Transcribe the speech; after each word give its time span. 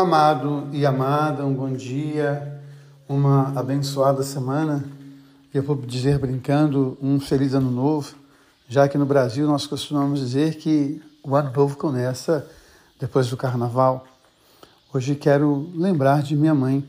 Amado 0.00 0.66
e 0.72 0.86
amada, 0.86 1.44
um 1.44 1.52
bom 1.52 1.70
dia, 1.74 2.58
uma 3.06 3.52
abençoada 3.54 4.22
semana. 4.22 4.82
Eu 5.52 5.62
vou 5.62 5.76
dizer 5.76 6.18
brincando, 6.18 6.96
um 7.02 7.20
feliz 7.20 7.52
ano 7.52 7.70
novo, 7.70 8.14
já 8.66 8.88
que 8.88 8.96
no 8.96 9.04
Brasil 9.04 9.46
nós 9.46 9.66
costumamos 9.66 10.18
dizer 10.18 10.56
que 10.56 11.02
o 11.22 11.36
ano 11.36 11.52
novo 11.54 11.76
começa 11.76 12.48
depois 12.98 13.28
do 13.28 13.36
carnaval. 13.36 14.06
Hoje 14.90 15.14
quero 15.14 15.70
lembrar 15.74 16.22
de 16.22 16.34
minha 16.34 16.54
mãe. 16.54 16.82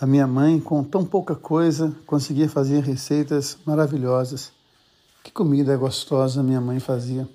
A 0.00 0.06
minha 0.06 0.26
mãe, 0.26 0.58
com 0.58 0.82
tão 0.82 1.04
pouca 1.04 1.34
coisa, 1.34 1.94
conseguia 2.06 2.48
fazer 2.48 2.82
receitas 2.82 3.58
maravilhosas. 3.66 4.52
Que 5.22 5.30
comida 5.30 5.76
gostosa 5.76 6.42
minha 6.42 6.62
mãe 6.62 6.80
fazia. 6.80 7.28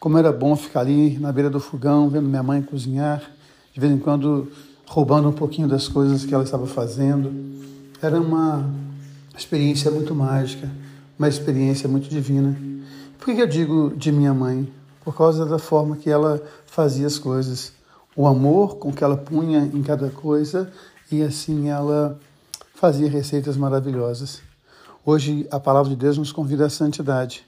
Como 0.00 0.16
era 0.16 0.32
bom 0.32 0.56
ficar 0.56 0.80
ali 0.80 1.18
na 1.18 1.30
beira 1.30 1.50
do 1.50 1.60
fogão, 1.60 2.08
vendo 2.08 2.26
minha 2.26 2.42
mãe 2.42 2.62
cozinhar 2.62 3.35
de 3.76 3.80
vez 3.80 3.92
em 3.92 3.98
quando 3.98 4.50
roubando 4.86 5.28
um 5.28 5.32
pouquinho 5.32 5.68
das 5.68 5.86
coisas 5.86 6.24
que 6.24 6.32
ela 6.32 6.44
estava 6.44 6.66
fazendo. 6.66 7.30
Era 8.00 8.18
uma 8.18 8.66
experiência 9.36 9.90
muito 9.90 10.14
mágica, 10.14 10.70
uma 11.18 11.28
experiência 11.28 11.86
muito 11.86 12.08
divina. 12.08 12.58
Por 13.18 13.34
que 13.34 13.42
eu 13.42 13.46
digo 13.46 13.92
de 13.94 14.10
minha 14.10 14.32
mãe? 14.32 14.66
Por 15.04 15.14
causa 15.14 15.44
da 15.44 15.58
forma 15.58 15.94
que 15.94 16.08
ela 16.08 16.42
fazia 16.64 17.06
as 17.06 17.18
coisas, 17.18 17.70
o 18.16 18.26
amor 18.26 18.76
com 18.76 18.90
que 18.90 19.04
ela 19.04 19.14
punha 19.16 19.70
em 19.74 19.82
cada 19.82 20.08
coisa 20.08 20.72
e 21.12 21.22
assim 21.22 21.68
ela 21.68 22.18
fazia 22.74 23.10
receitas 23.10 23.58
maravilhosas. 23.58 24.40
Hoje 25.04 25.46
a 25.50 25.60
palavra 25.60 25.90
de 25.90 25.96
Deus 25.96 26.16
nos 26.16 26.32
convida 26.32 26.64
à 26.64 26.70
santidade 26.70 27.44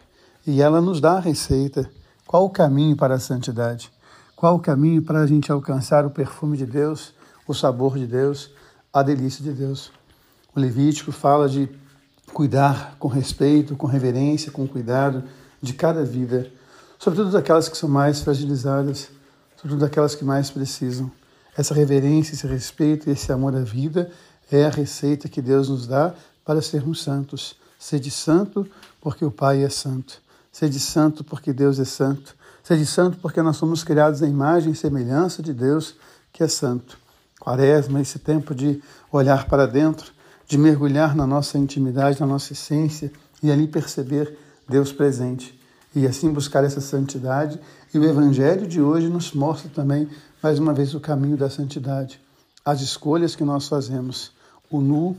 e 0.46 0.60
ela 0.60 0.82
nos 0.82 1.00
dá 1.00 1.12
a 1.12 1.20
receita. 1.20 1.90
Qual 2.26 2.44
o 2.44 2.50
caminho 2.50 2.94
para 2.96 3.14
a 3.14 3.18
santidade? 3.18 3.90
Qual 4.38 4.54
o 4.54 4.60
caminho 4.60 5.02
para 5.02 5.18
a 5.18 5.26
gente 5.26 5.50
alcançar 5.50 6.06
o 6.06 6.10
perfume 6.10 6.56
de 6.56 6.64
Deus, 6.64 7.12
o 7.44 7.52
sabor 7.52 7.98
de 7.98 8.06
Deus, 8.06 8.48
a 8.92 9.02
delícia 9.02 9.42
de 9.42 9.50
Deus? 9.50 9.90
O 10.54 10.60
Levítico 10.60 11.10
fala 11.10 11.48
de 11.48 11.68
cuidar 12.32 12.94
com 13.00 13.08
respeito, 13.08 13.74
com 13.74 13.88
reverência, 13.88 14.52
com 14.52 14.64
cuidado 14.64 15.24
de 15.60 15.72
cada 15.72 16.04
vida, 16.04 16.48
sobretudo 17.00 17.32
daquelas 17.32 17.68
que 17.68 17.76
são 17.76 17.88
mais 17.88 18.20
fragilizadas, 18.20 19.08
sobretudo 19.56 19.80
daquelas 19.80 20.14
que 20.14 20.24
mais 20.24 20.52
precisam. 20.52 21.10
Essa 21.56 21.74
reverência, 21.74 22.32
esse 22.34 22.46
respeito 22.46 23.08
e 23.08 23.14
esse 23.14 23.32
amor 23.32 23.56
à 23.56 23.62
vida 23.62 24.08
é 24.52 24.66
a 24.66 24.70
receita 24.70 25.28
que 25.28 25.42
Deus 25.42 25.68
nos 25.68 25.84
dá 25.84 26.14
para 26.44 26.62
sermos 26.62 27.02
santos. 27.02 27.56
Sede 27.76 28.12
santo, 28.12 28.64
porque 29.00 29.24
o 29.24 29.32
Pai 29.32 29.64
é 29.64 29.68
santo. 29.68 30.22
Sede 30.52 30.78
santo, 30.78 31.24
porque 31.24 31.52
Deus 31.52 31.80
é 31.80 31.84
santo. 31.84 32.37
Sede 32.68 32.84
santo 32.84 33.16
porque 33.16 33.40
nós 33.40 33.56
somos 33.56 33.82
criados 33.82 34.22
à 34.22 34.28
imagem 34.28 34.72
e 34.72 34.76
semelhança 34.76 35.42
de 35.42 35.54
Deus, 35.54 35.94
que 36.30 36.42
é 36.42 36.48
santo. 36.48 36.98
Quaresma, 37.40 37.98
esse 37.98 38.18
tempo 38.18 38.54
de 38.54 38.82
olhar 39.10 39.46
para 39.46 39.66
dentro, 39.66 40.12
de 40.46 40.58
mergulhar 40.58 41.16
na 41.16 41.26
nossa 41.26 41.56
intimidade, 41.56 42.20
na 42.20 42.26
nossa 42.26 42.52
essência 42.52 43.10
e 43.42 43.50
ali 43.50 43.66
perceber 43.66 44.36
Deus 44.68 44.92
presente. 44.92 45.58
E 45.96 46.06
assim 46.06 46.30
buscar 46.30 46.62
essa 46.62 46.78
santidade. 46.78 47.58
E 47.94 47.98
o 47.98 48.04
Evangelho 48.04 48.66
de 48.66 48.82
hoje 48.82 49.08
nos 49.08 49.32
mostra 49.32 49.70
também, 49.74 50.06
mais 50.42 50.58
uma 50.58 50.74
vez, 50.74 50.92
o 50.92 51.00
caminho 51.00 51.38
da 51.38 51.48
santidade. 51.48 52.20
As 52.62 52.82
escolhas 52.82 53.34
que 53.34 53.44
nós 53.44 53.66
fazemos: 53.66 54.30
o 54.70 54.82
nu, 54.82 55.16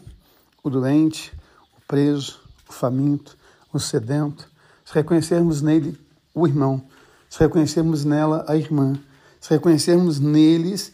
o 0.64 0.70
doente, 0.70 1.34
o 1.76 1.82
preso, 1.88 2.42
o 2.70 2.74
faminto, 2.74 3.36
o 3.74 3.80
sedento. 3.80 4.48
Se 4.86 4.94
reconhecermos 4.94 5.64
nele 5.64 6.00
o 6.32 6.46
irmão, 6.46 6.84
se 7.30 7.40
reconhecermos 7.40 8.04
nela 8.04 8.44
a 8.48 8.56
irmã, 8.56 9.00
se 9.40 9.52
reconhecermos 9.52 10.20
neles 10.20 10.92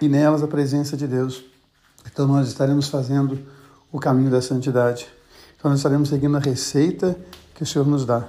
e 0.00 0.08
nelas 0.08 0.42
a 0.42 0.46
presença 0.46 0.96
de 0.96 1.08
Deus, 1.08 1.44
então 2.06 2.26
nós 2.26 2.48
estaremos 2.48 2.88
fazendo 2.88 3.38
o 3.90 3.98
caminho 3.98 4.30
da 4.30 4.40
santidade. 4.40 5.08
Então 5.58 5.70
nós 5.70 5.80
estaremos 5.80 6.08
seguindo 6.08 6.36
a 6.36 6.40
receita 6.40 7.16
que 7.54 7.64
o 7.64 7.66
Senhor 7.66 7.86
nos 7.86 8.06
dá. 8.06 8.28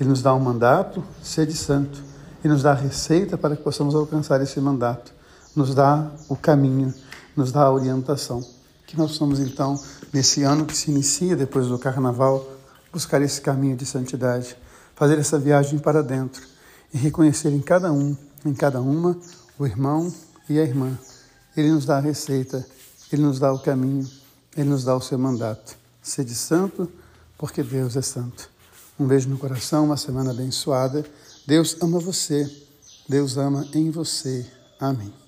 Ele 0.00 0.08
nos 0.08 0.22
dá 0.22 0.34
um 0.34 0.40
mandato, 0.40 1.04
sede 1.22 1.54
santo, 1.54 2.02
e 2.42 2.48
nos 2.48 2.62
dá 2.62 2.72
a 2.72 2.74
receita 2.74 3.36
para 3.36 3.56
que 3.56 3.62
possamos 3.62 3.94
alcançar 3.94 4.40
esse 4.40 4.60
mandato. 4.60 5.12
Nos 5.54 5.74
dá 5.74 6.10
o 6.28 6.36
caminho, 6.36 6.92
nos 7.36 7.52
dá 7.52 7.62
a 7.62 7.72
orientação. 7.72 8.42
Que 8.86 8.96
nós 8.96 9.12
possamos 9.12 9.40
então, 9.40 9.80
nesse 10.12 10.42
ano 10.42 10.64
que 10.64 10.76
se 10.76 10.90
inicia 10.90 11.34
depois 11.34 11.66
do 11.66 11.78
carnaval, 11.78 12.46
buscar 12.92 13.20
esse 13.22 13.40
caminho 13.40 13.76
de 13.76 13.86
santidade, 13.86 14.56
fazer 14.94 15.18
essa 15.18 15.38
viagem 15.38 15.78
para 15.78 16.02
dentro 16.02 16.55
e 16.92 16.98
reconhecer 16.98 17.50
em 17.50 17.60
cada 17.60 17.92
um, 17.92 18.16
em 18.44 18.54
cada 18.54 18.80
uma, 18.80 19.18
o 19.58 19.66
irmão 19.66 20.12
e 20.48 20.58
a 20.58 20.62
irmã. 20.62 20.98
Ele 21.56 21.70
nos 21.70 21.86
dá 21.86 21.98
a 21.98 22.00
receita, 22.00 22.66
ele 23.12 23.22
nos 23.22 23.38
dá 23.38 23.52
o 23.52 23.58
caminho, 23.58 24.08
ele 24.56 24.68
nos 24.68 24.84
dá 24.84 24.94
o 24.94 25.00
seu 25.00 25.18
mandato. 25.18 25.76
Sede 26.02 26.34
santo, 26.34 26.90
porque 27.36 27.62
Deus 27.62 27.96
é 27.96 28.02
santo. 28.02 28.50
Um 28.98 29.06
beijo 29.06 29.28
no 29.28 29.38
coração, 29.38 29.84
uma 29.84 29.96
semana 29.96 30.30
abençoada. 30.30 31.04
Deus 31.46 31.76
ama 31.80 31.98
você, 31.98 32.50
Deus 33.08 33.36
ama 33.36 33.66
em 33.74 33.90
você. 33.90 34.46
Amém. 34.80 35.25